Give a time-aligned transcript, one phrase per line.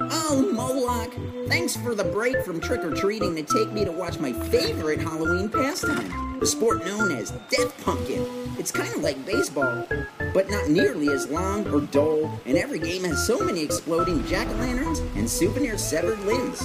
[0.00, 1.12] Oh, Moloch,
[1.46, 5.00] thanks for the break from trick or treating to take me to watch my favorite
[5.00, 8.24] Halloween pastime, the sport known as Death Pumpkin.
[8.58, 9.86] It's kind of like baseball,
[10.32, 14.48] but not nearly as long or dull, and every game has so many exploding jack
[14.48, 16.60] o' lanterns and souvenir severed limbs.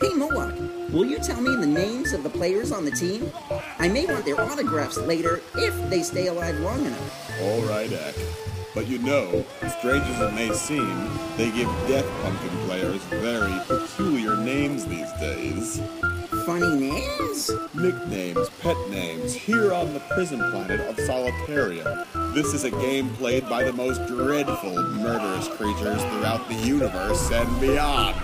[0.00, 0.58] Hey, Moloch,
[0.90, 3.30] will you tell me the names of the players on the team?
[3.78, 7.40] I may want their autographs later if they stay alive long enough.
[7.42, 8.14] All right, Eck.
[8.76, 9.42] But you know,
[9.78, 11.08] strange as it may seem,
[11.38, 15.80] they give Death Pumpkin players very peculiar names these days.
[16.44, 17.50] Funny names?
[17.72, 22.04] Nicknames, pet names, here on the prison planet of Solitarium.
[22.34, 27.58] This is a game played by the most dreadful, murderous creatures throughout the universe and
[27.58, 28.14] beyond.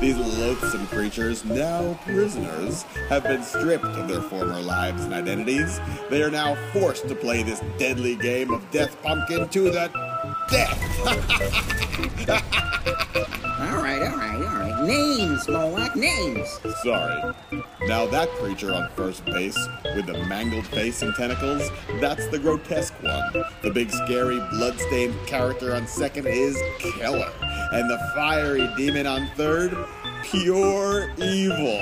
[0.00, 5.80] These loathsome creatures, now prisoners, have been stripped of their former lives and identities.
[6.10, 9.90] They are now forced to play this deadly game of Death Pumpkin to the
[10.50, 10.82] death.
[13.58, 14.84] All right, all right, all right.
[14.84, 16.60] Names, Moloch, names.
[16.82, 17.34] Sorry.
[17.86, 21.66] Now that creature on first base, with the mangled face and tentacles,
[21.98, 23.44] that's the grotesque one.
[23.62, 27.32] The big scary blood-stained character on second is Killer.
[27.72, 29.76] And the fiery demon on third,
[30.24, 31.80] pure evil.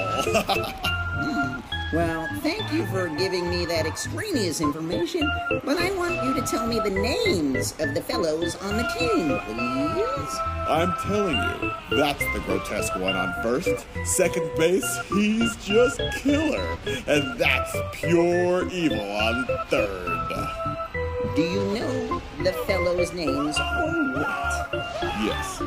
[1.92, 5.30] Well, thank you for giving me that extraneous information,
[5.64, 9.38] but I want you to tell me the names of the fellows on the team,
[9.46, 10.38] please.
[10.66, 13.86] I'm telling you, that's the grotesque one on first.
[14.04, 16.76] Second base, he's just killer.
[17.06, 21.34] And that's pure evil on third.
[21.36, 24.83] Do you know the fellows' names or what?
[25.22, 25.62] Yes.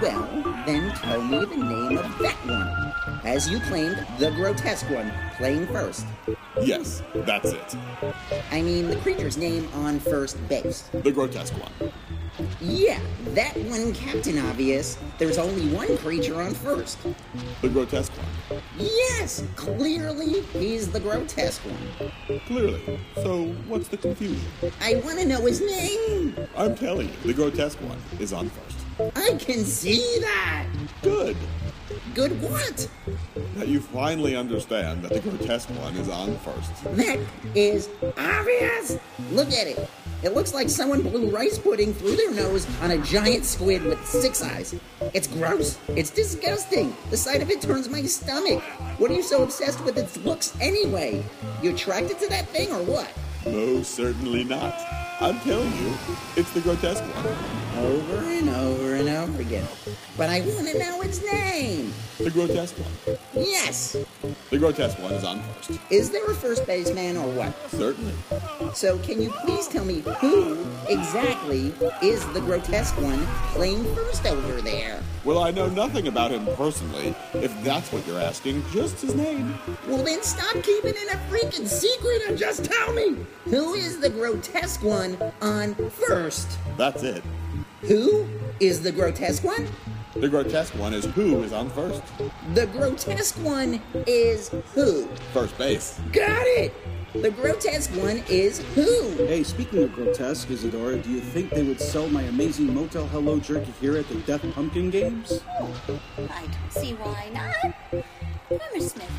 [0.00, 0.28] Well,
[0.66, 3.20] then tell me the name of that one.
[3.24, 6.04] As you claimed, the grotesque one, playing first.
[6.60, 7.76] Yes, that's it.
[8.50, 10.90] I mean, the creature's name on first base.
[10.92, 11.92] The grotesque one.
[12.60, 14.98] Yeah, that one, Captain Obvious.
[15.18, 16.98] There's only one creature on first.
[17.60, 18.11] The grotesque one.
[18.78, 22.40] Yes, clearly he's the grotesque one.
[22.46, 23.00] Clearly.
[23.16, 24.44] So, what's the confusion?
[24.80, 26.36] I want to know his name.
[26.56, 29.12] I'm telling you, the grotesque one is on first.
[29.16, 30.66] I can see that.
[31.02, 31.36] Good.
[32.14, 32.88] Good what?
[33.54, 36.84] That you finally understand that the grotesque one is on first.
[36.96, 37.18] That
[37.54, 38.98] is obvious.
[39.30, 39.88] Look at it.
[40.22, 44.04] It looks like someone blew rice pudding through their nose on a giant squid with
[44.06, 44.74] six eyes.
[45.14, 45.78] It's gross.
[45.88, 46.94] It's disgusting.
[47.08, 48.62] The sight of it turns my stomach.
[48.98, 51.24] What are you so obsessed with its looks anyway?
[51.62, 53.10] You attracted to that thing or what?
[53.46, 54.74] No, certainly not.
[55.20, 55.94] I'm telling you,
[56.36, 57.84] it's the grotesque one.
[57.84, 59.66] Over and over and over again.
[60.16, 61.92] But I want to know its name.
[62.18, 63.18] The grotesque one.
[63.34, 63.96] Yes.
[64.50, 65.78] The grotesque one is on first.
[65.90, 67.54] Is there a first baseman or what?
[67.70, 68.14] Certainly.
[68.74, 74.60] So, can you please tell me who exactly is the grotesque one playing first over
[74.60, 75.02] there?
[75.24, 77.14] Well, I know nothing about him personally.
[77.34, 79.54] If that's what you're asking, just his name.
[79.88, 84.10] Well, then stop keeping it a freaking secret and just tell me who is the
[84.10, 86.58] grotesque one on first?
[86.76, 87.22] That's it.
[87.82, 88.28] Who
[88.60, 89.66] is the grotesque one?
[90.14, 92.02] The grotesque one is who is on first.
[92.54, 95.08] The grotesque one is who?
[95.32, 95.98] First base.
[96.12, 96.72] Got it!
[97.12, 99.10] The grotesque one is who?
[99.26, 103.40] Hey, speaking of grotesque, Isadora, do you think they would sell my amazing Motel Hello
[103.40, 105.40] jerky here at the Death Pumpkin Games?
[105.60, 106.00] Oh,
[106.30, 108.04] I don't see why not.
[108.58, 109.10] Hammersmith,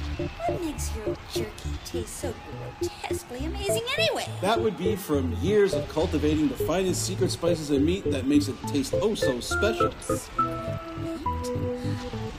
[0.45, 2.33] what makes your jerky taste so
[2.79, 4.27] grotesquely amazing anyway?
[4.41, 8.47] That would be from years of cultivating the finest secret spices and meat that makes
[8.47, 9.91] it taste oh so special.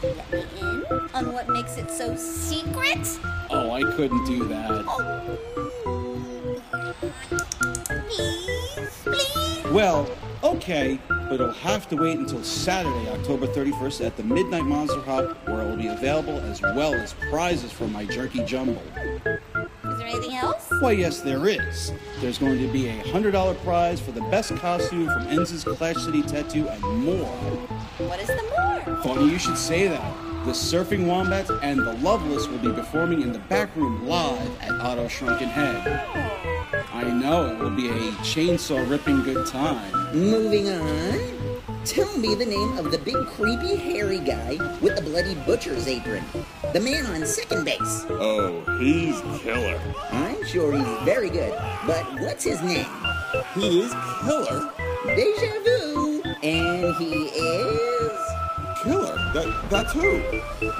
[0.03, 0.85] Let me in
[1.15, 3.19] on what makes it so secret?
[3.51, 4.85] Oh, I couldn't do that.
[4.87, 5.39] Oh.
[8.09, 9.73] Please, please.
[9.73, 10.09] Well,
[10.45, 15.37] okay, but it'll have to wait until Saturday, October 31st at the Midnight Monster Hop,
[15.49, 18.83] where it will be available as well as prizes for my jerky jumble.
[18.95, 20.69] Is there anything else?
[20.81, 21.93] Why, yes, there is.
[22.21, 26.23] There's going to be a $100 prize for the best costume from Enzi's Clash City
[26.23, 27.27] Tattoo and more.
[28.07, 29.03] What is the more?
[29.03, 30.15] Funny you should say that.
[30.45, 34.73] The Surfing Wombats and the Loveless will be performing in the back room live at
[34.73, 36.05] Otto Shrunken Head.
[36.15, 36.44] Oh.
[36.95, 39.93] I know, it will be a chainsaw ripping good time.
[40.15, 41.19] Moving on.
[41.85, 46.23] Tell me the name of the big creepy hairy guy with the bloody butcher's apron.
[46.73, 48.07] The man on second base.
[48.09, 49.81] Oh, he's killer.
[50.13, 51.53] I'm sure he's very good,
[51.85, 52.87] but what's his name?
[53.57, 53.93] He is
[54.23, 54.71] killer.
[55.05, 56.23] Deja vu.
[56.45, 58.14] And he is.
[58.85, 59.17] Killer?
[59.33, 60.21] That, that's who?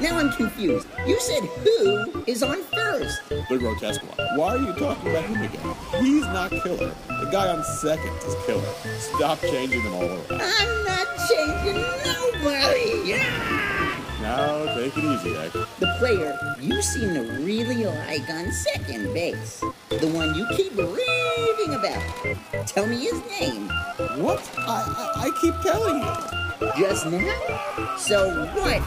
[0.03, 0.87] Now I'm confused.
[1.07, 3.29] You said who is on first?
[3.31, 4.29] The grotesque one.
[4.39, 6.05] Why are you talking about him again?
[6.05, 6.95] He's not killer.
[7.09, 8.75] The guy on second is killer.
[8.99, 10.27] Stop changing them all around.
[10.33, 13.19] I'm not changing nobody.
[14.21, 15.53] Now take it easy, Eck.
[15.79, 19.61] The player you seem to really like on second base.
[19.89, 22.67] The one you keep raving about.
[22.67, 23.69] Tell me his name.
[24.23, 24.47] What?
[24.59, 26.44] I, I, I keep telling you.
[26.79, 27.97] Just now?
[27.99, 28.83] So what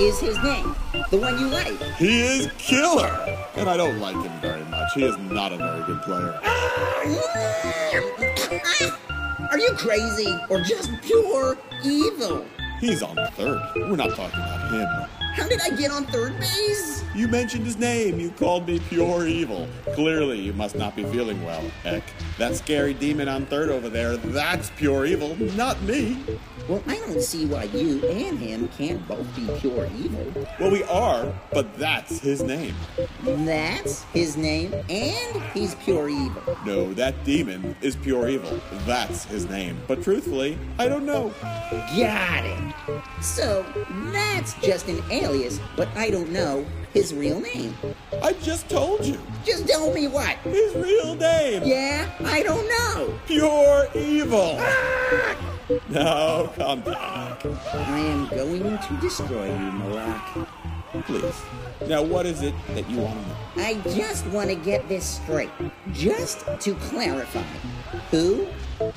[0.00, 0.74] is his name?
[1.10, 1.78] The one you like?
[1.96, 3.10] He is killer.
[3.56, 4.92] And I don't like him very much.
[4.94, 6.38] He is not a very good player.
[6.44, 6.98] Ah,
[9.50, 12.44] Are you crazy or just pure evil?
[12.80, 13.60] He's on the third.
[13.76, 15.17] We're not talking about him.
[15.38, 17.04] How did I get on third base?
[17.14, 18.18] You mentioned his name.
[18.18, 19.68] You called me pure evil.
[19.94, 22.02] Clearly, you must not be feeling well, Heck.
[22.38, 26.22] That scary demon on third over there, that's pure evil, not me.
[26.68, 30.46] Well, I don't see why you and him can't both be pure evil.
[30.60, 32.74] Well, we are, but that's his name.
[33.22, 36.58] That's his name, and he's pure evil.
[36.66, 38.60] No, that demon is pure evil.
[38.84, 39.80] That's his name.
[39.88, 41.32] But truthfully, I don't know.
[41.96, 42.74] Got it.
[43.22, 43.64] So,
[44.12, 47.76] that's just an alias, but I don't know his real name.
[48.22, 49.20] I just told you.
[49.44, 50.36] Just tell me what.
[50.38, 51.62] His real name.
[51.64, 53.18] Yeah, I don't know.
[53.26, 54.56] Pure evil.
[54.58, 55.36] Ah!
[55.90, 57.44] Now, come back.
[57.44, 60.48] I am going to destroy you, Moloch.
[61.04, 61.42] Please.
[61.86, 63.36] Now, what is it that you want to know?
[63.56, 65.50] I just want to get this straight.
[65.92, 67.42] Just to clarify,
[68.10, 68.46] who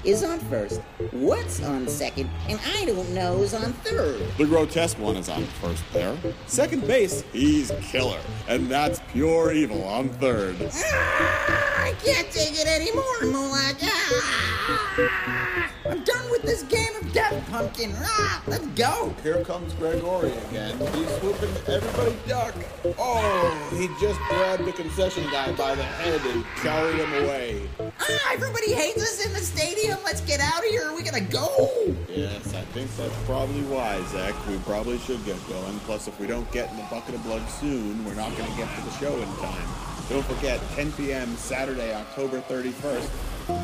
[0.03, 0.79] is on first,
[1.11, 4.21] what's on second, and I don't know who's on third.
[4.38, 6.15] The grotesque one is on first there.
[6.45, 8.19] Second base, he's killer.
[8.47, 10.55] And that's pure evil on third.
[10.73, 13.77] Ah, I can't take it anymore, Moloch.
[13.83, 17.91] Ah, I'm done with this game of Death Pumpkin.
[17.97, 19.13] Ah, let's go.
[19.23, 20.77] Here comes Gregory again.
[20.93, 22.55] He's swooping everybody duck.
[22.97, 27.69] Oh, he just grabbed the concession guy by the head and carried him away.
[27.99, 29.97] Ah, everybody hates us in the stadium.
[30.05, 30.93] Let's get out of here.
[30.95, 31.69] We gotta go.
[32.07, 34.33] Yes, I think that's probably wise, Zach.
[34.47, 35.77] We probably should get going.
[35.79, 38.57] Plus, if we don't get in the bucket of blood soon, we're not going to
[38.57, 39.67] get to the show in time.
[40.07, 41.35] Don't forget, 10 p.m.
[41.35, 43.09] Saturday, October 31st.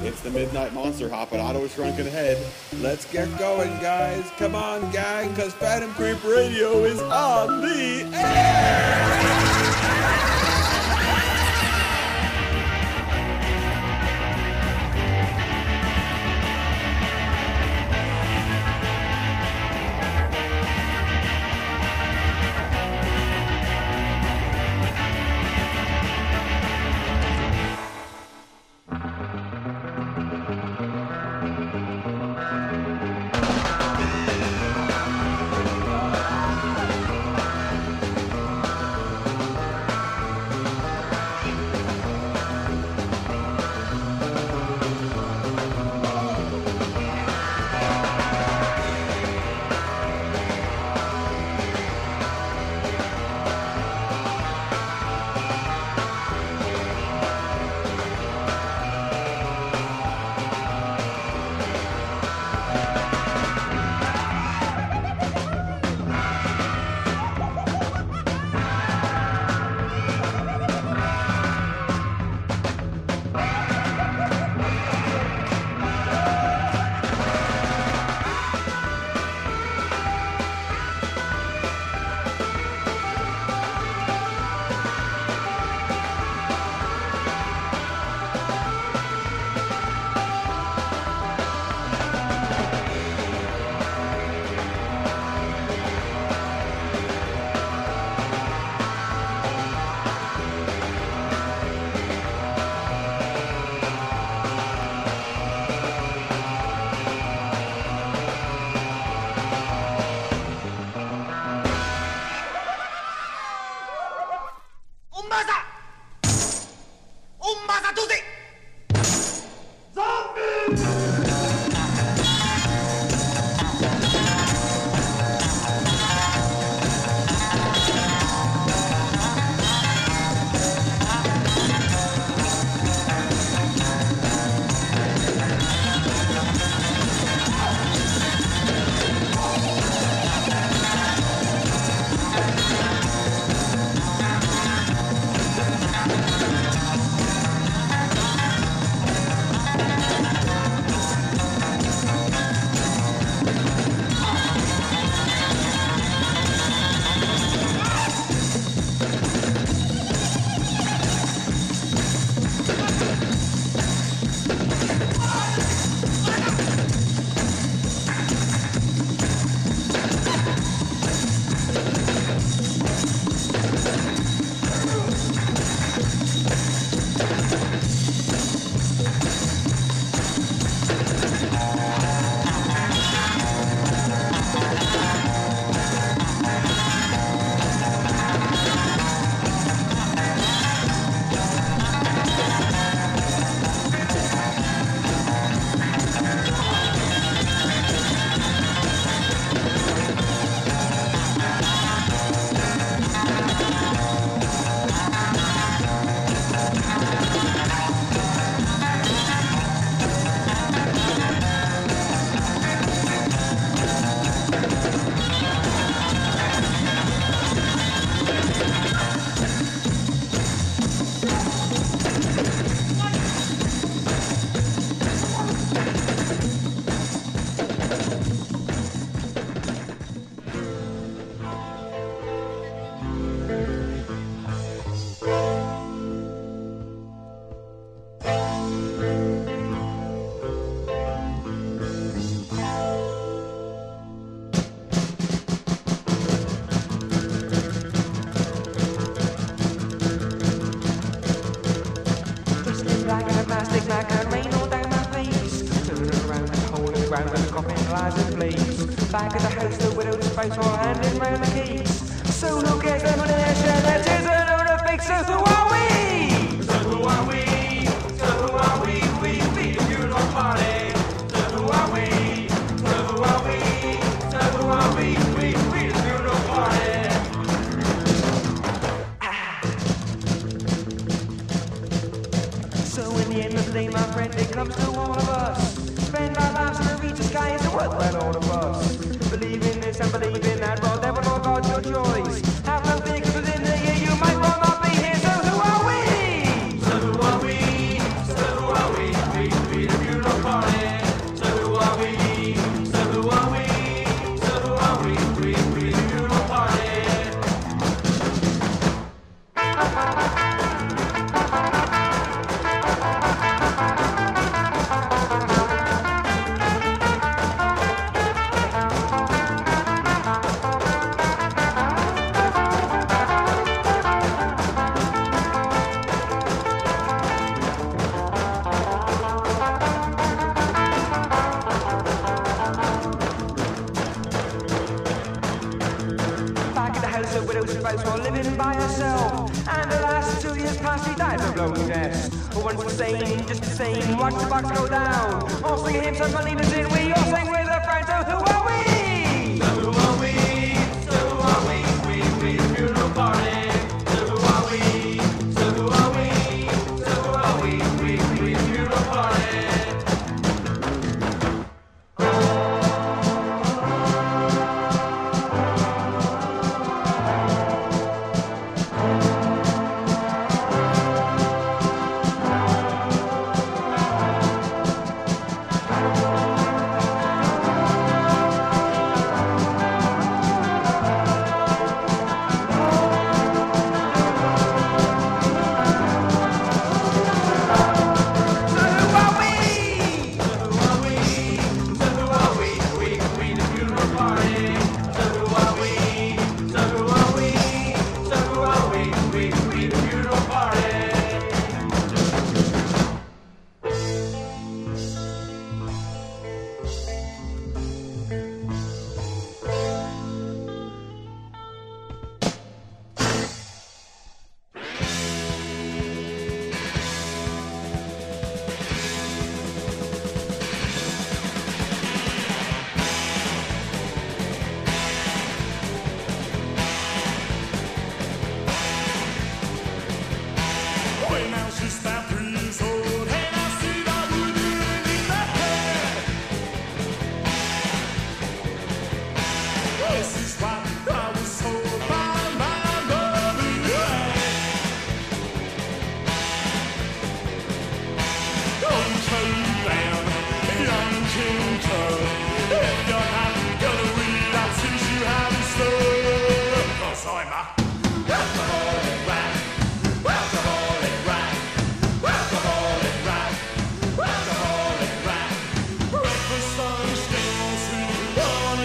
[0.03, 2.43] It's the Midnight Monster Hop at Otto's Shrunken Head.
[2.79, 4.29] Let's get going, guys.
[4.37, 10.36] Come on, gang, because Phantom Creep Radio is on the air.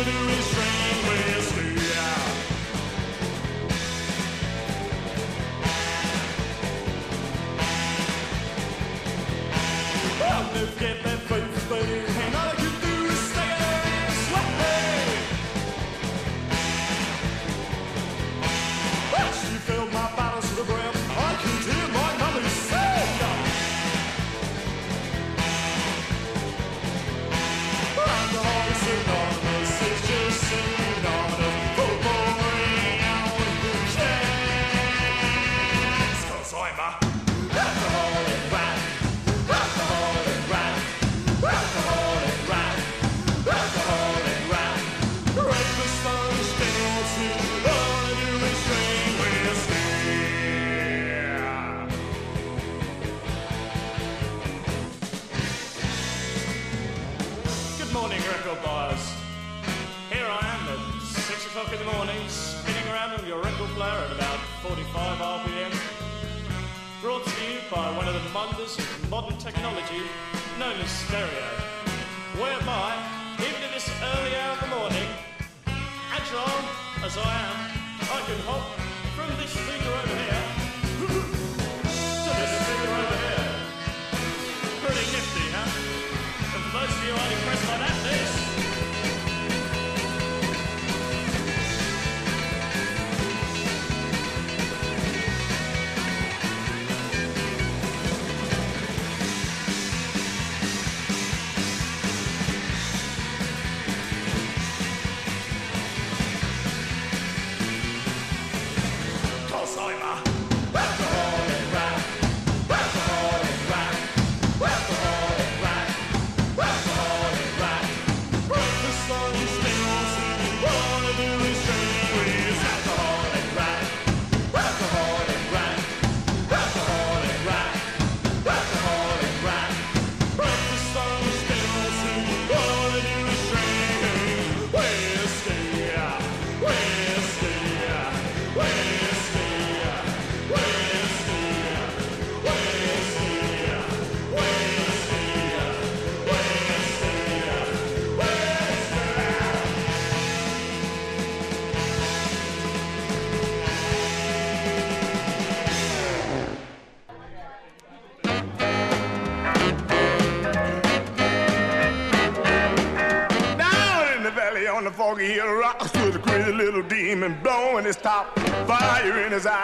[0.04, 0.61] Soup.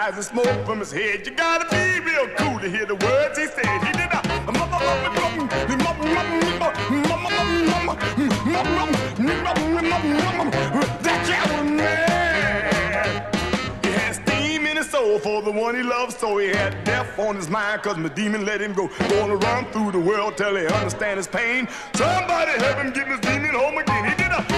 [0.09, 1.27] Eyes and smoke from his head.
[1.27, 3.85] You gotta be real cool to hear the words he said.
[3.85, 4.23] He did a
[11.03, 13.35] that was mad.
[13.85, 17.19] He had steam in his soul for the one he loved, so he had death
[17.19, 18.89] on his mind, cause my demon let him go.
[19.11, 21.69] Gonna run through the world till he understand his pain.
[21.95, 24.05] Somebody help him get his demon home again.
[24.07, 24.49] He did a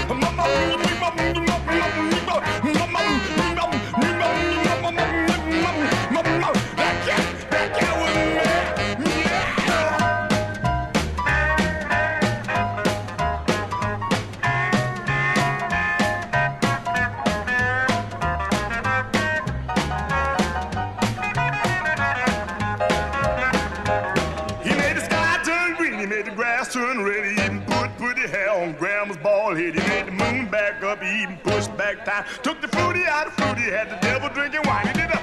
[30.91, 32.25] up, he even pushed back time.
[32.43, 34.89] Took the fruity out of fruity, had the devil drinking wine.
[34.89, 35.21] He did a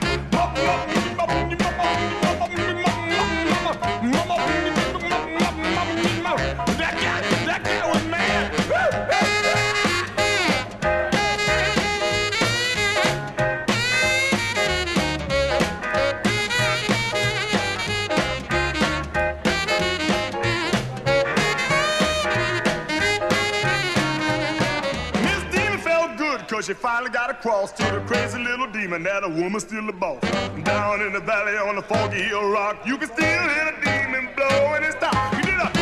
[26.77, 30.21] finally got across to the crazy little demon that a woman's still a boss.
[30.63, 34.29] Down in the valley on the foggy hill rock, you can still hear the demon
[34.35, 35.33] blowing his top.
[35.35, 35.77] He did a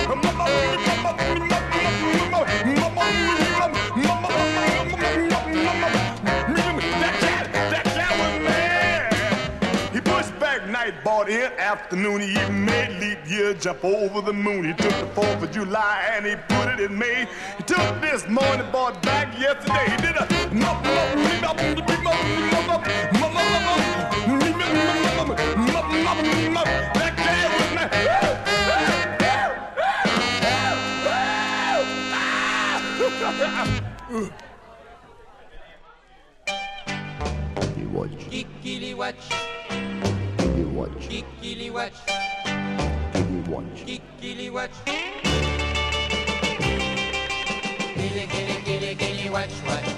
[11.15, 12.19] bought in afternoon.
[12.19, 14.65] He even made leap year jump over the moon.
[14.65, 17.25] He took the 4th of July and he put it in May.
[17.56, 19.91] He took this morning, bought back yesterday.
[19.91, 20.25] He did a.
[38.30, 39.64] Kikili watch.
[41.75, 43.83] Kikili watch.
[43.85, 44.71] Kikili watch.
[47.95, 49.94] Kili kili kili kili watch watch.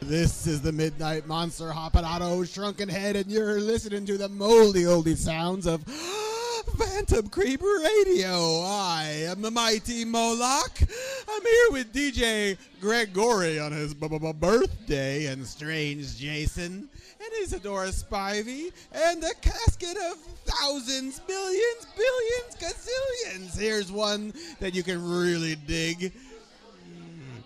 [0.00, 5.16] This is the Midnight Monster Hoppinato Shrunken Head, and you're listening to the moldy oldie
[5.16, 5.84] sounds of
[6.76, 8.62] Phantom Creep Radio.
[8.64, 10.76] I am the mighty Moloch.
[10.80, 16.88] I'm here with DJ Gregory on his b- b- birthday, and Strange Jason,
[17.20, 23.56] and Isadora Spivey, and a casket of thousands, millions, billions, gazillions.
[23.56, 26.12] Here's one that you can really dig.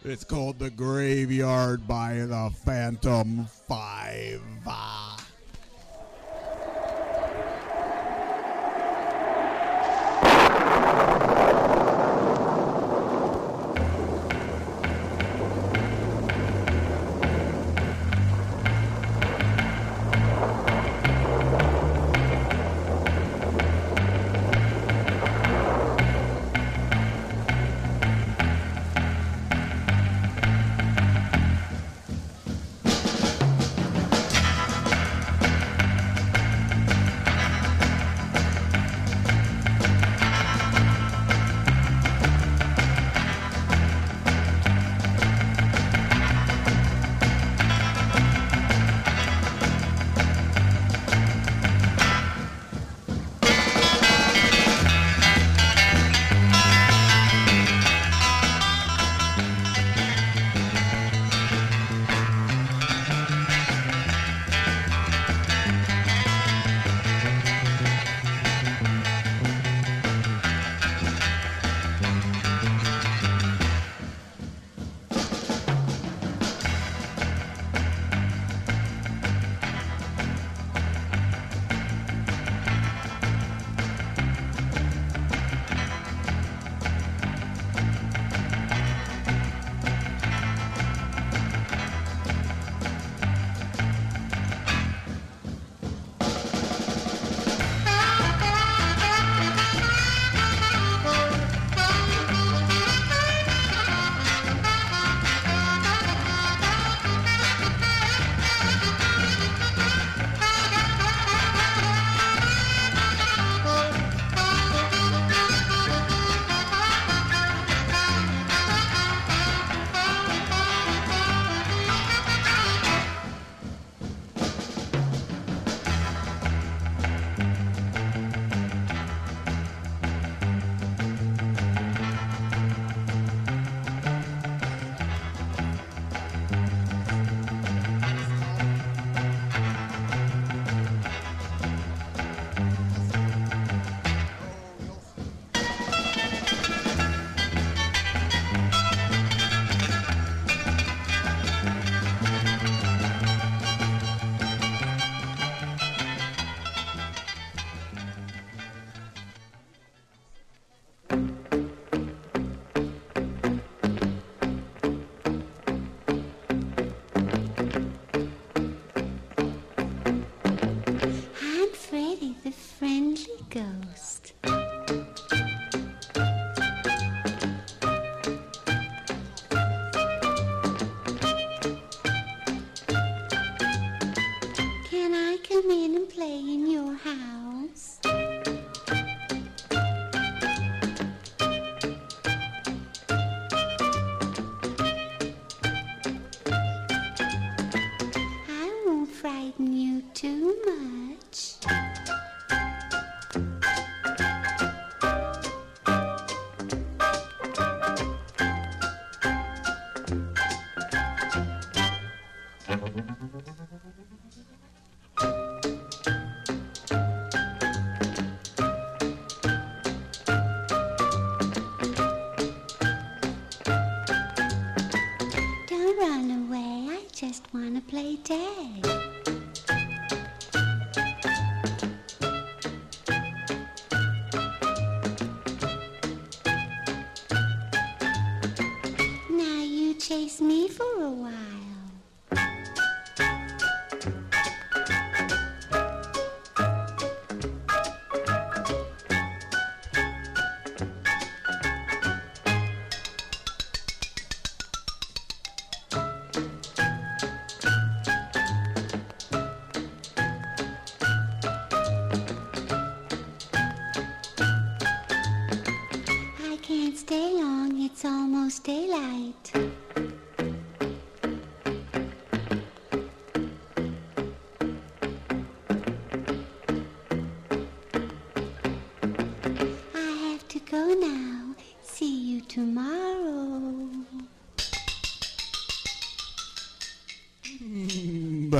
[0.06, 4.42] It's called The Graveyard by the Phantom Five.
[4.66, 5.23] Ah.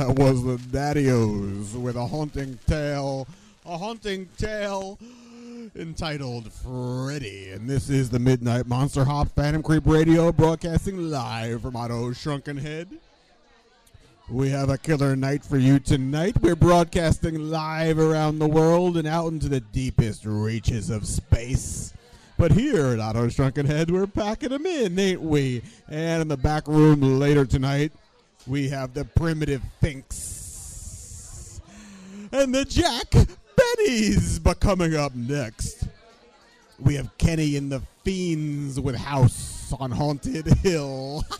[0.07, 3.27] That was the Daddios with a haunting tale,
[3.64, 4.99] a haunting tale
[5.75, 7.49] entitled Freddy.
[7.53, 12.59] And this is the Midnight Monster Hop Phantom Creep Radio broadcasting live from Otto's Shrunken
[12.59, 12.90] Head.
[14.29, 16.37] We have a killer night for you tonight.
[16.43, 21.95] We're broadcasting live around the world and out into the deepest reaches of space.
[22.37, 25.62] But here at Otto's Shrunken Head, we're packing them in, ain't we?
[25.88, 27.93] And in the back room later tonight,
[28.46, 31.61] we have the primitive Finks
[32.33, 34.42] and the Jack Bennies.
[34.42, 35.88] But coming up next,
[36.78, 41.24] we have Kenny and the Fiends with House on Haunted Hill.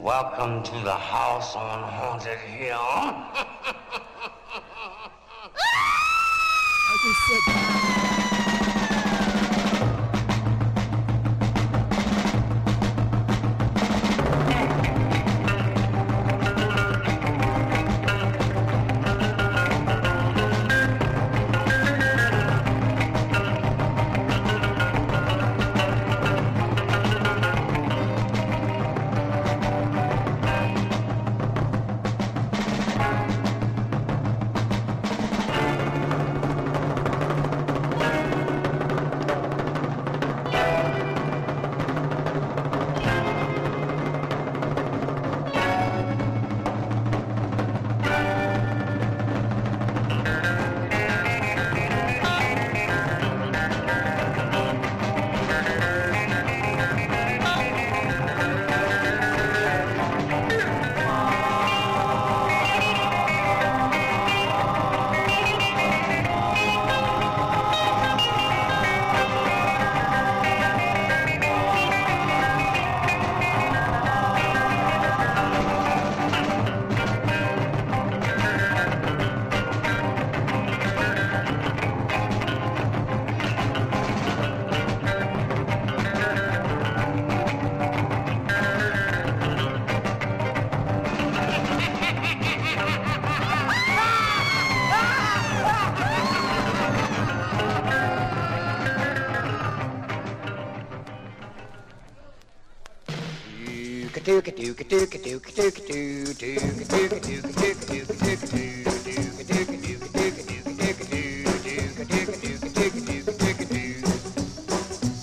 [0.00, 4.02] Welcome to the house on Haunted Hill.
[7.02, 8.09] I just said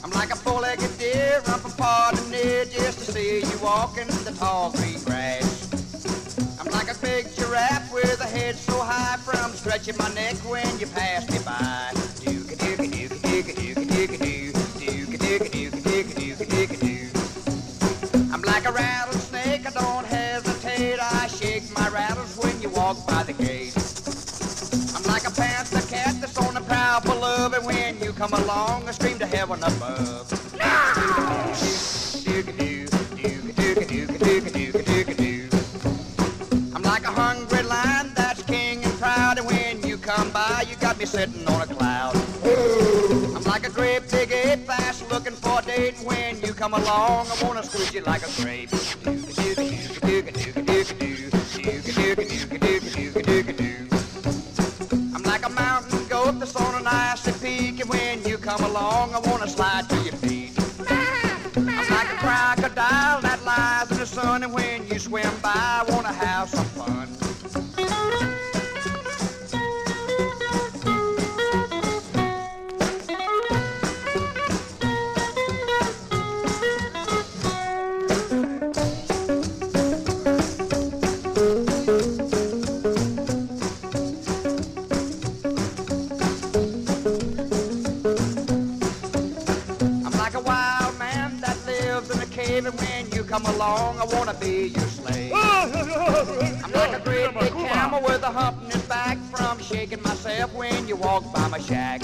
[0.03, 4.71] I'm like a four-legged deer, up a near just to see you walking the tall
[4.71, 5.69] green grass.
[6.59, 10.79] I'm like a big giraffe with a head so high from stretching my neck when
[10.79, 11.39] you pass me
[29.63, 30.33] above.
[30.59, 31.53] Uh.
[36.73, 40.75] I'm like a hungry lion that's king and proud, and when you come by, you
[40.77, 42.15] got me sitting on a cloud.
[43.35, 46.53] I'm like a great big ape, eh, fast looking for a date, and when you
[46.53, 48.69] come along, I wanna squeeze you like a grape.
[94.13, 95.31] Wanna be your slave.
[95.33, 100.53] I'm like a great big camel with a hump in his back from shaking myself
[100.53, 102.01] when you walk by my shack.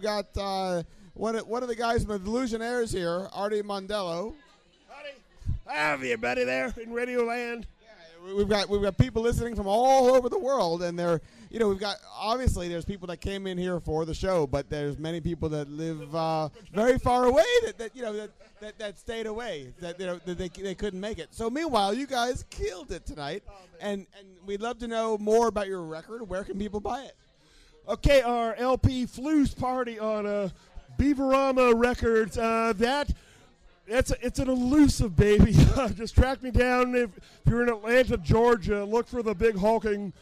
[0.00, 0.82] We've got uh,
[1.12, 4.34] one, of, one of the guys from the Delusionaires here, Artie Mondello.
[5.66, 7.66] Have you, buddy, there in Radio Land?
[7.82, 11.60] Yeah, We've got we've got people listening from all over the world, and they're you
[11.60, 14.98] know we've got obviously there's people that came in here for the show, but there's
[14.98, 18.98] many people that live uh, very far away that, that you know that, that, that
[18.98, 21.28] stayed away that you know that they they couldn't make it.
[21.30, 23.44] So meanwhile, you guys killed it tonight,
[23.80, 26.28] and and we'd love to know more about your record.
[26.28, 27.14] Where can people buy it?
[27.90, 30.48] Okay, our LP Flues Party on uh,
[30.96, 32.38] Beaverama Records.
[32.38, 33.10] Uh, that
[33.88, 35.52] it's a, it's an elusive baby.
[35.96, 38.84] Just track me down if, if you're in Atlanta, Georgia.
[38.84, 40.12] Look for the big hulking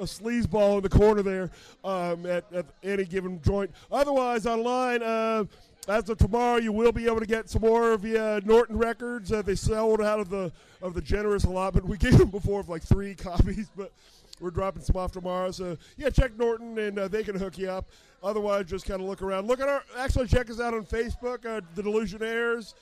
[0.00, 1.50] a sleazeball in the corner there
[1.84, 3.70] um, at, at any given joint.
[3.92, 5.02] Otherwise, online.
[5.02, 5.44] Uh,
[5.86, 9.32] as of tomorrow, you will be able to get some more via Norton Records.
[9.32, 12.70] Uh, they sold out of the of the generous allotment we gave them before of
[12.70, 13.92] like three copies, but
[14.40, 15.50] we're dropping some off tomorrow.
[15.50, 17.86] So yeah, check Norton and uh, they can hook you up.
[18.22, 19.46] Otherwise, just kind of look around.
[19.46, 22.74] Look at our actually check us out on Facebook, uh, the Delusionaires,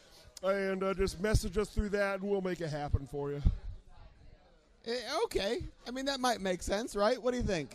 [0.42, 3.42] and uh, just message us through that, and we'll make it happen for you.
[4.86, 7.22] Eh, okay, I mean that might make sense, right?
[7.22, 7.70] What do you think?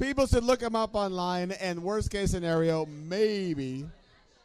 [0.00, 3.84] People should look them up online, and worst case scenario, maybe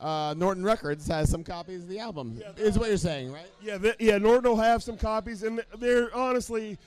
[0.02, 2.42] uh, Norton Records has some copies of the album.
[2.58, 3.48] is what you're saying, right?
[3.62, 4.18] Yeah, th- yeah.
[4.18, 6.78] Norton will have some copies, and they're honestly,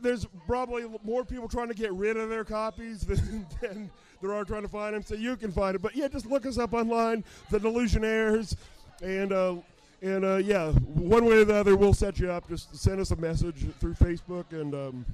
[0.00, 4.44] there's probably more people trying to get rid of their copies than, than there are
[4.44, 5.02] trying to find them.
[5.02, 8.56] So you can find it, but yeah, just look us up online, the Delusionaires,
[9.02, 9.56] and uh,
[10.00, 12.48] and uh, yeah, one way or the other, we'll set you up.
[12.48, 15.06] Just send us a message through Facebook, and, um,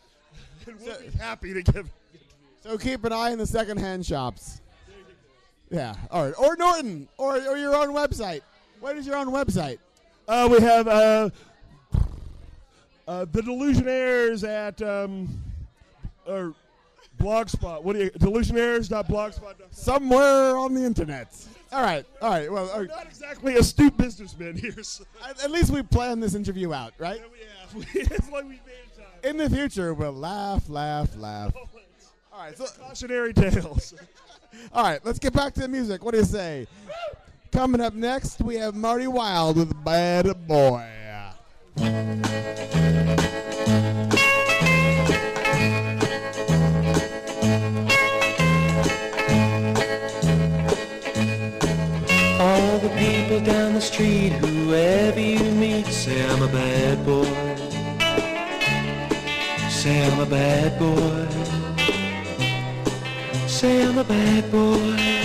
[0.66, 1.90] and we'll be happy to give.
[2.62, 4.60] So keep an eye on the secondhand shops.
[5.70, 6.34] Yeah, all right.
[6.38, 8.42] Or Norton, or, or your own website.
[8.80, 9.78] What is your own website?
[10.28, 11.30] Uh, we have uh,
[13.10, 15.42] uh, the Delusionaires at um,
[16.26, 16.54] or
[17.18, 17.82] Blogspot.
[17.82, 19.66] What do you Delusionaires.blogspot.com.
[19.72, 21.34] Somewhere on the internet.
[21.72, 22.50] All right, all right.
[22.50, 22.88] Well, all right.
[22.88, 24.80] Not exactly astute businessman here.
[24.82, 25.04] So.
[25.28, 27.20] At, at least we planned this interview out, right?
[27.74, 28.60] Yeah, it's like we made
[28.96, 29.06] time.
[29.24, 31.52] In the future, we'll laugh, laugh, laugh.
[32.32, 33.94] All right, so Cautionary tales.
[34.72, 36.04] all right, let's get back to the music.
[36.04, 36.68] What do you say?
[37.50, 40.88] Coming up next, we have Marty Wilde with Bad Boy.
[41.76, 41.86] All
[52.78, 57.24] the people down the street, whoever you meet, say I'm a bad boy.
[59.68, 61.28] Say I'm a bad boy.
[63.46, 65.19] Say I'm a bad boy.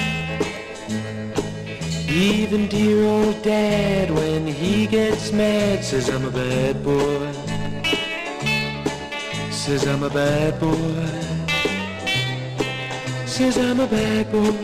[2.16, 7.30] Even dear old dad, when he gets mad, says I'm a bad boy.
[9.51, 11.05] Says I'm a bad boy.
[13.26, 14.55] Says I'm a bad boy.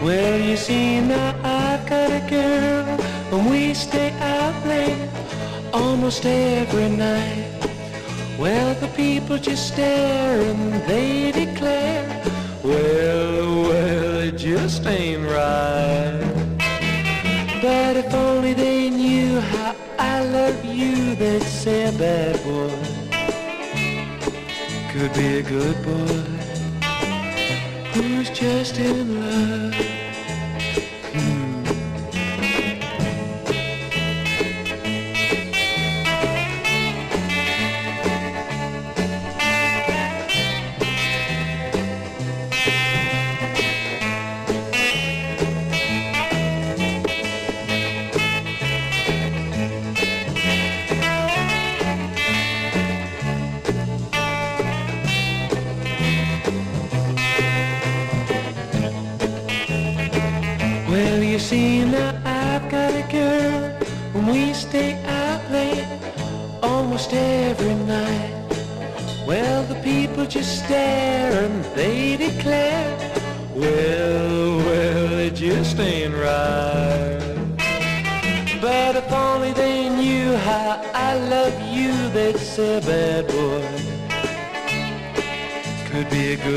[0.00, 2.86] Well, you see now I've got a girl
[3.32, 5.10] and we stay out late
[5.72, 7.50] almost every night.
[8.38, 12.06] Well, the people just stare and they declare,
[12.62, 14.15] well, well,
[14.52, 16.22] just ain't right.
[17.60, 22.70] But if only they knew how I love you, they'd say a bad boy
[24.92, 26.22] could be a good boy
[27.92, 29.65] who's just in love.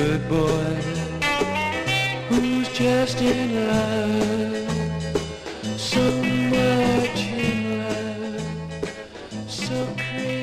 [0.09, 0.73] Good boy
[2.29, 4.71] who's just in love,
[5.77, 6.01] so
[6.55, 8.89] much in love,
[9.47, 10.38] so crazy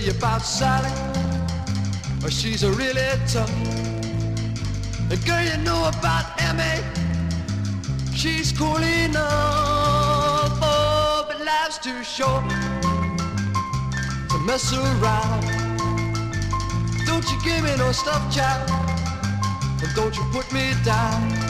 [0.00, 0.90] tell you about Sally.
[2.24, 3.50] Oh, she's a really tough.
[5.10, 6.84] And girl, you know about Emmy.
[8.14, 10.58] She's cool enough.
[10.62, 12.48] Oh, but life's too short
[14.30, 15.44] to mess around.
[17.06, 18.70] Don't you give me no stuff, child.
[19.82, 21.49] And don't you put me down.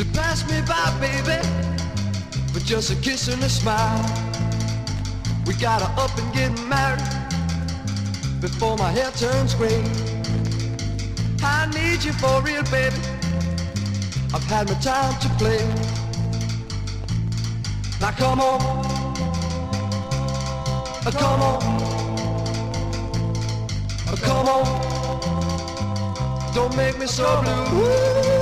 [0.00, 1.36] to pass me by, baby.
[2.54, 4.02] With just a kiss and a smile.
[5.46, 7.04] We gotta up and get married
[8.40, 9.84] before my hair turns gray.
[11.42, 12.96] I need you for real, baby.
[14.32, 15.62] I've had my time to play.
[18.00, 18.60] Now come on,
[21.06, 21.62] uh, come on,
[24.08, 24.64] uh, come on.
[26.54, 28.39] Don't make me so blue.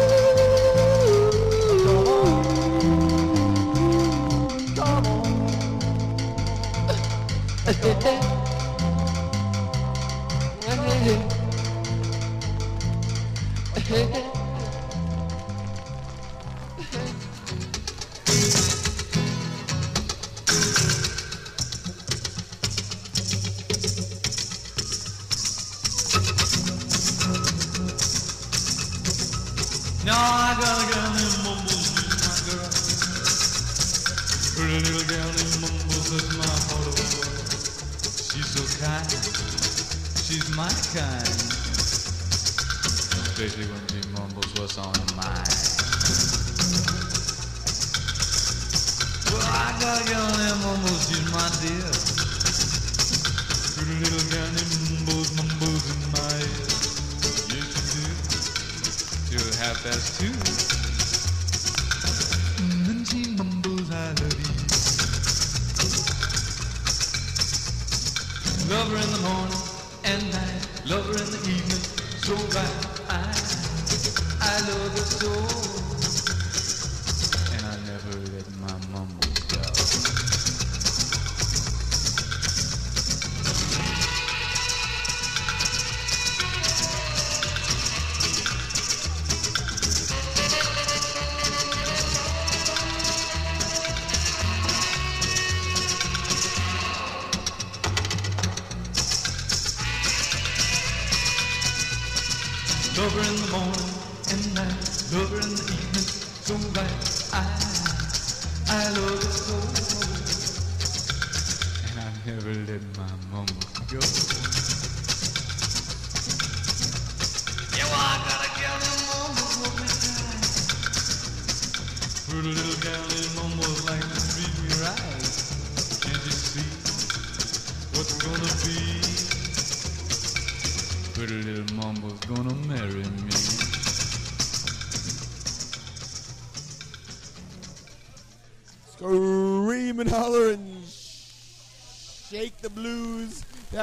[7.74, 8.18] Come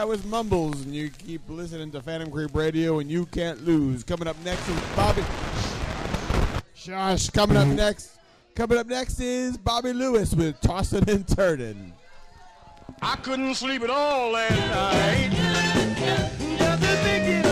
[0.08, 4.03] was Mumbles, and you keep listening to Phantom Creep Radio, and you can't lose.
[4.03, 5.24] Coming up next is Bobby.
[6.74, 7.30] Shush.
[7.30, 7.78] Coming up mm-hmm.
[7.78, 8.12] next.
[8.56, 11.91] Coming up next is Bobby Lewis with Tossin' and Turnin'.
[13.01, 15.32] I couldn't sleep at all last night.
[16.80, 17.45] Just thinking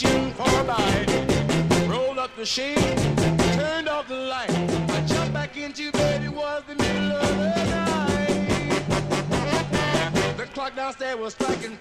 [0.00, 1.06] kitchen for a bite.
[1.88, 2.78] Rolled up the shade,
[3.54, 4.50] turned off the light.
[4.50, 8.86] I jumped back into bed, it was the middle of the night.
[10.36, 11.76] The clock downstairs was striking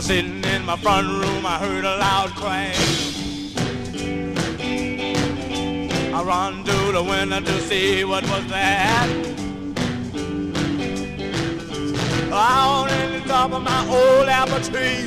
[0.00, 3.14] was sitting in my front room, I heard a loud crash.
[6.14, 9.08] I run to the window to see what was that.
[12.32, 15.04] Out in the top of my old apple tree.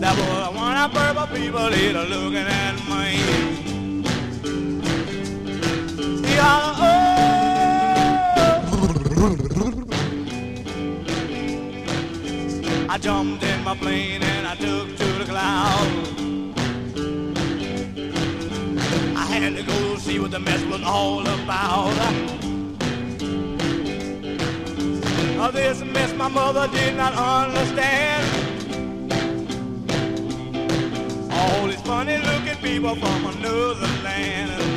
[0.00, 3.44] That was one of purple people eater looking at me.
[6.40, 7.03] Hollered, oh!
[12.94, 16.12] I jumped in my plane and I took to the clouds.
[19.16, 21.90] I had to go see what the mess was all about.
[25.52, 28.24] This mess my mother did not understand.
[31.32, 34.73] All these funny looking people from another land.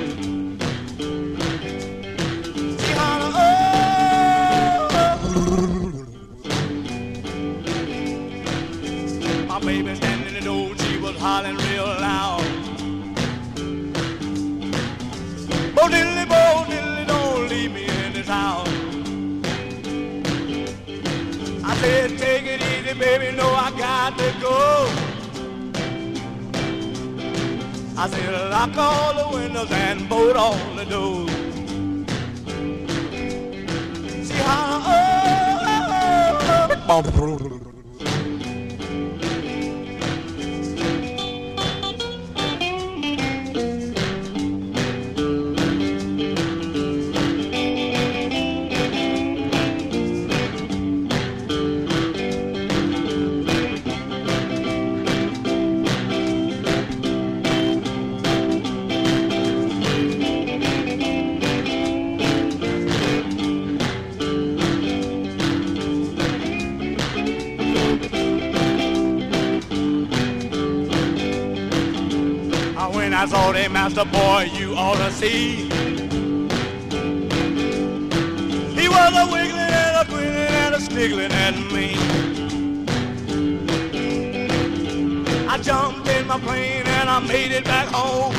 [9.68, 12.41] Baby standing in the door, she was hollering real loud.
[15.76, 18.70] Bo diddly bo diddly, don't leave me in this house.
[21.65, 24.88] I said, take it easy, baby, no, I got to go.
[27.97, 31.30] I said, lock all the windows and bolt all the doors.
[34.30, 35.03] See how, oh,
[36.88, 37.57] oh, oh, oh.
[73.88, 75.69] Master boy, you ought to see.
[78.75, 81.95] He was a wiggling and a grinning and a sniggling at me.
[85.47, 88.33] I jumped in my plane and I made it back home.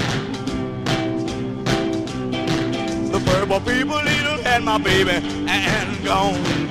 [3.11, 5.13] The purple people little had my baby
[5.49, 6.68] and gone.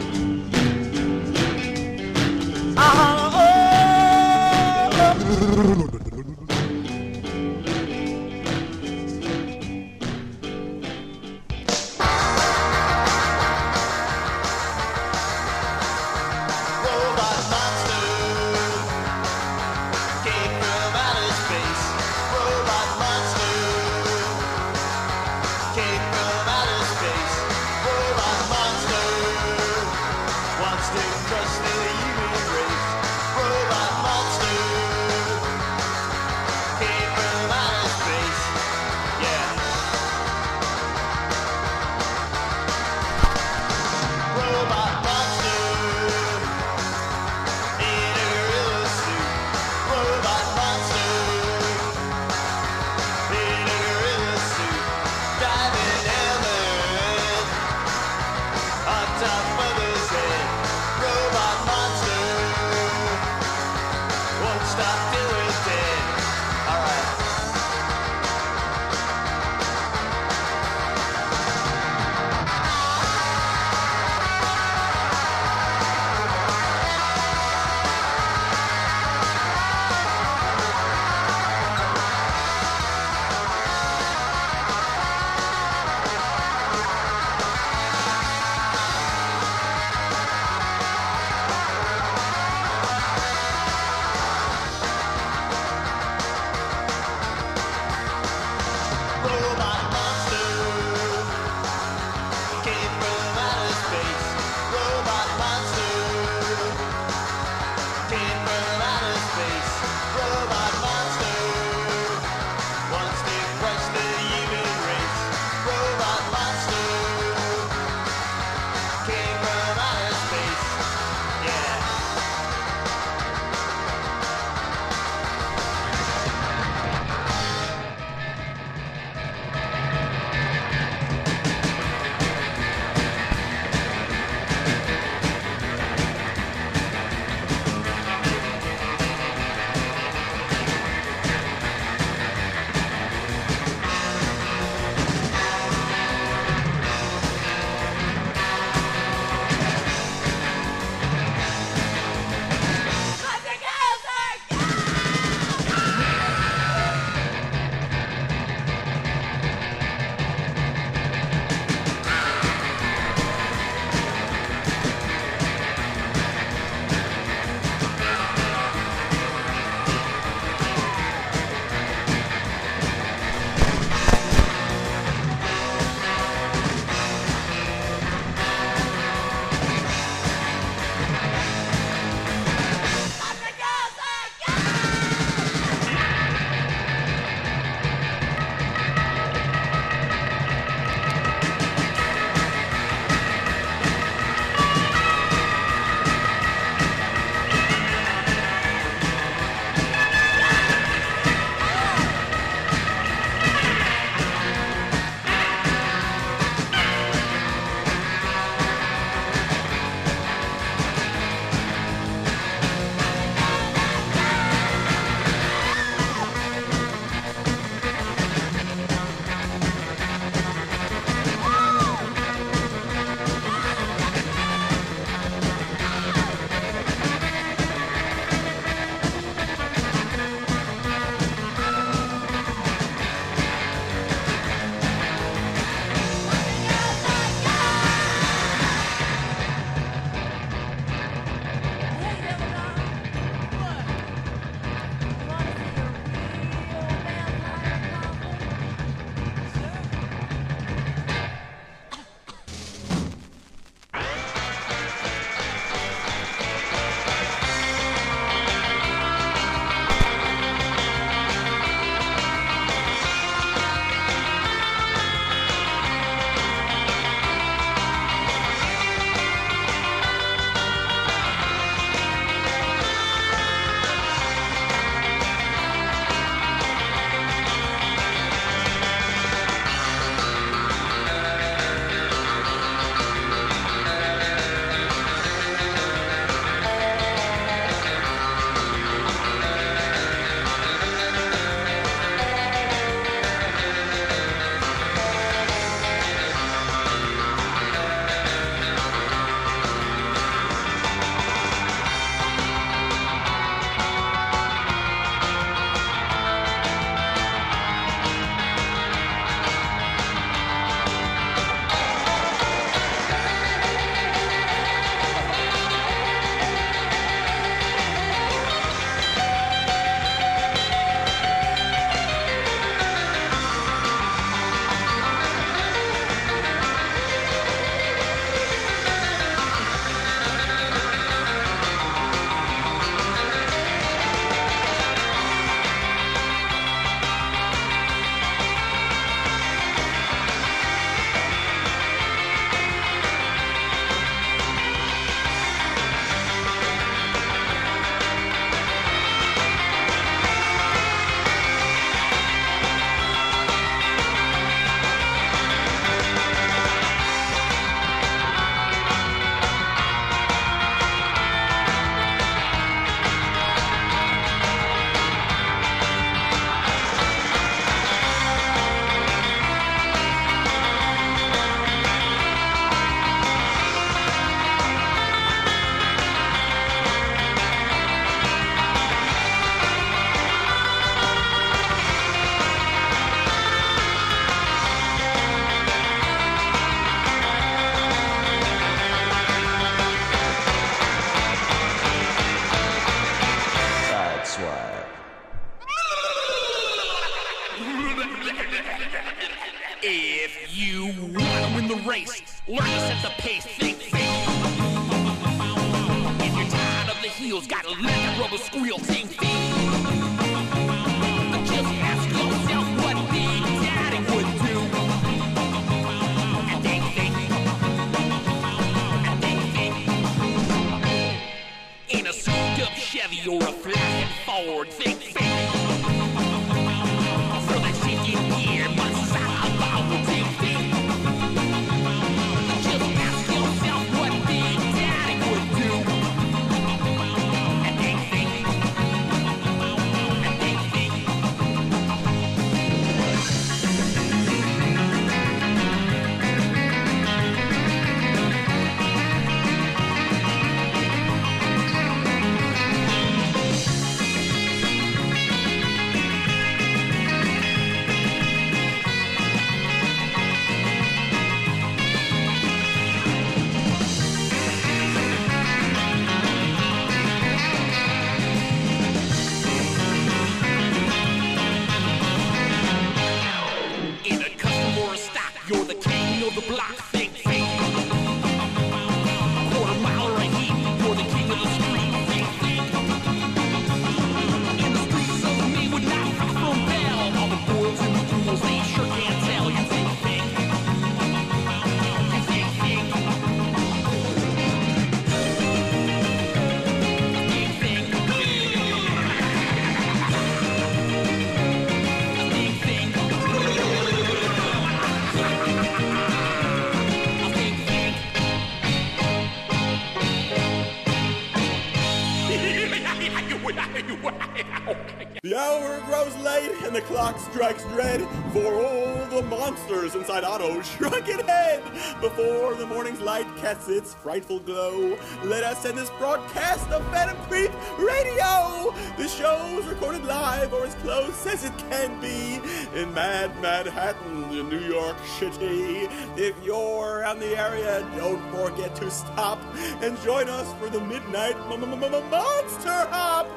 [519.68, 521.64] Monsters inside Otto's shrunken head.
[522.02, 527.18] Before the morning's light casts its frightful glow, let us send this broadcast of Phantom
[527.28, 528.74] Creep Radio.
[528.98, 532.40] The show's recorded live or as close as it can be
[532.80, 535.88] in Mad Manhattan, in New York City.
[536.16, 539.40] If you're around the area, don't forget to stop
[539.82, 543.28] and join us for the Midnight Monster Hop.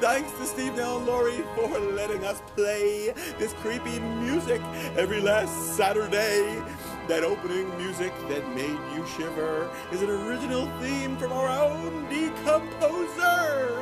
[0.00, 4.60] Thanks to Steve Nell and Lori for letting us play this creepy music
[4.96, 6.60] every last Saturday.
[7.06, 13.78] That opening music that made you shiver is an original theme from our own decomposer.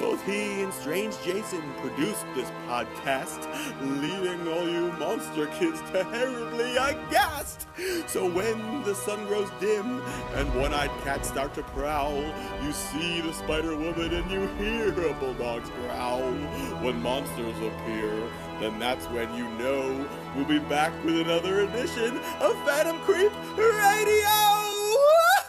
[0.00, 3.46] Both he and Strange Jason produced this podcast,
[4.00, 7.66] leaving all you monster kids terribly aghast.
[8.06, 10.00] So when the sun grows dim
[10.36, 12.22] and one-eyed cats start to prowl,
[12.62, 16.32] you see the Spider Woman and you hear a bulldog's growl.
[16.80, 18.10] When monsters appear,
[18.58, 25.39] then that's when you know We'll be back with another edition of Phantom Creep Radio!